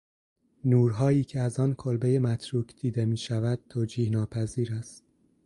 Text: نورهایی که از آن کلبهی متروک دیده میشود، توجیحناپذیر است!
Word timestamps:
نورهایی 0.65 1.23
که 1.23 1.39
از 1.39 1.59
آن 1.59 1.73
کلبهی 1.73 2.19
متروک 2.19 2.75
دیده 2.75 3.05
میشود، 3.05 3.59
توجیحناپذیر 3.69 4.73
است! 4.73 5.03